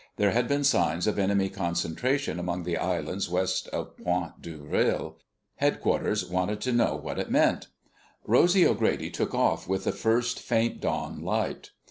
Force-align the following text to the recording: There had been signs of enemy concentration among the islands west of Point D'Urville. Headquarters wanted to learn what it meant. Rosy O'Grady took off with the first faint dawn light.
There 0.15 0.31
had 0.31 0.47
been 0.47 0.63
signs 0.63 1.05
of 1.05 1.19
enemy 1.19 1.47
concentration 1.49 2.39
among 2.39 2.63
the 2.63 2.75
islands 2.79 3.29
west 3.29 3.67
of 3.67 3.95
Point 3.97 4.41
D'Urville. 4.41 5.17
Headquarters 5.57 6.25
wanted 6.25 6.59
to 6.61 6.71
learn 6.71 7.03
what 7.03 7.19
it 7.19 7.29
meant. 7.29 7.67
Rosy 8.25 8.65
O'Grady 8.65 9.11
took 9.11 9.35
off 9.35 9.67
with 9.67 9.83
the 9.83 9.91
first 9.91 10.39
faint 10.39 10.81
dawn 10.81 11.21
light. 11.21 11.69